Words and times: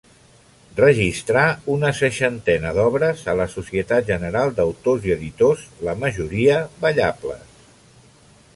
Registrà 0.77 1.41
una 1.73 1.91
seixantena 1.99 2.71
d'obres 2.77 3.21
a 3.33 3.35
la 3.41 3.47
Societat 3.57 4.09
General 4.09 4.55
d'Autors 4.61 5.05
i 5.11 5.15
Editors, 5.19 5.69
la 5.91 5.97
majoria 6.07 6.59
ballables. 6.87 7.61